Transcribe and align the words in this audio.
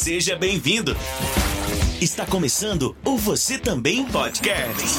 Seja 0.00 0.34
bem-vindo. 0.34 0.96
Está 2.00 2.24
começando 2.24 2.96
o 3.04 3.18
Você 3.18 3.58
Também 3.58 4.02
Podcast. 4.06 4.98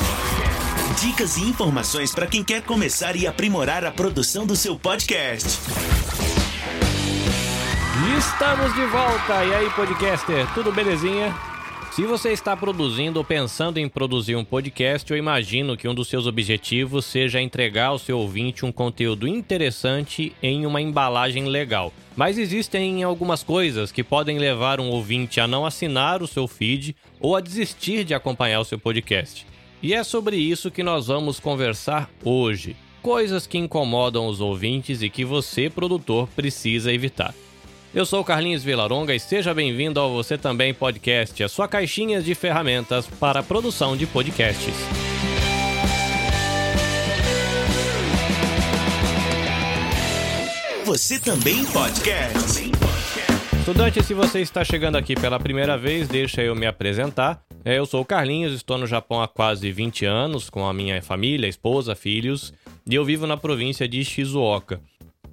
Dicas 1.02 1.38
e 1.38 1.42
informações 1.42 2.14
para 2.14 2.28
quem 2.28 2.44
quer 2.44 2.62
começar 2.62 3.16
e 3.16 3.26
aprimorar 3.26 3.84
a 3.84 3.90
produção 3.90 4.46
do 4.46 4.56
seu 4.56 4.78
podcast. 4.78 5.58
Estamos 8.16 8.76
de 8.76 8.86
volta! 8.86 9.44
E 9.44 9.56
aí, 9.56 9.70
podcaster, 9.72 10.48
tudo 10.54 10.72
belezinha? 10.72 11.36
Se 11.92 12.04
você 12.04 12.30
está 12.30 12.56
produzindo 12.56 13.20
ou 13.20 13.26
pensando 13.26 13.78
em 13.78 13.90
produzir 13.90 14.38
um 14.38 14.46
podcast, 14.46 15.12
eu 15.12 15.18
imagino 15.18 15.76
que 15.76 15.90
um 15.90 15.94
dos 15.94 16.08
seus 16.08 16.26
objetivos 16.26 17.04
seja 17.04 17.42
entregar 17.42 17.88
ao 17.88 18.00
seu 18.00 18.18
ouvinte 18.18 18.66
um 18.66 18.72
conteúdo 18.72 19.28
interessante 19.28 20.34
em 20.42 20.66
uma 20.66 20.82
embalagem 20.82 21.50
legal. 21.50 21.92
Mas 22.16 22.38
existem 22.38 23.04
algumas 23.04 23.44
coisas 23.44 23.92
que 23.92 24.06
podem 24.06 24.40
levar 24.40 24.80
um 24.80 24.90
ouvinte 24.90 25.42
a 25.42 25.48
não 25.48 25.66
assinar 25.66 26.24
o 26.24 26.28
seu 26.28 26.48
feed 26.48 26.96
ou 27.20 27.36
a 27.36 27.42
desistir 27.42 28.06
de 28.06 28.14
acompanhar 28.14 28.62
o 28.62 28.66
seu 28.66 28.80
podcast. 28.80 29.46
E 29.84 29.94
é 29.94 30.02
sobre 30.02 30.38
isso 30.38 30.72
que 30.72 30.84
nós 30.84 31.08
vamos 31.08 31.42
conversar 31.42 32.10
hoje. 32.24 32.74
Coisas 33.02 33.46
que 33.46 33.58
incomodam 33.58 34.28
os 34.28 34.40
ouvintes 34.40 35.02
e 35.02 35.10
que 35.10 35.26
você, 35.26 35.70
produtor, 35.70 36.30
precisa 36.38 36.94
evitar. 36.94 37.36
Eu 37.94 38.06
sou 38.06 38.24
Carlinhos 38.24 38.64
Vilaronga 38.64 39.14
e 39.14 39.20
seja 39.20 39.54
bem-vindo 39.54 40.00
ao 40.00 40.14
Você 40.14 40.38
Também 40.38 40.74
Podcast, 40.74 41.44
a 41.44 41.50
sua 41.50 41.68
caixinha 41.68 42.22
de 42.22 42.34
ferramentas 42.34 43.06
para 43.06 43.42
a 43.42 43.44
produção 43.44 43.98
de 43.98 44.08
podcasts. 44.08 44.74
Você 50.86 51.20
Também 51.20 51.66
Podcast. 51.66 52.72
Estudante, 53.60 54.02
se 54.02 54.14
você 54.14 54.40
está 54.40 54.64
chegando 54.64 54.96
aqui 54.96 55.14
pela 55.14 55.38
primeira 55.38 55.78
vez, 55.78 56.08
deixa 56.08 56.42
eu 56.42 56.56
me 56.56 56.66
apresentar. 56.66 57.44
É, 57.66 57.78
eu 57.78 57.86
sou 57.86 58.02
o 58.02 58.06
Carlinhos, 58.06 58.54
estou 58.54 58.78
no 58.78 58.88
Japão 58.88 59.22
há 59.22 59.28
quase 59.28 59.70
20 59.70 60.06
anos 60.06 60.50
com 60.50 60.66
a 60.66 60.74
minha 60.74 61.02
família, 61.02 61.46
esposa, 61.46 61.94
filhos, 61.94 62.54
e 62.90 62.96
eu 62.96 63.04
vivo 63.04 63.28
na 63.28 63.36
província 63.36 63.86
de 63.86 64.04
Shizuoka. 64.06 64.80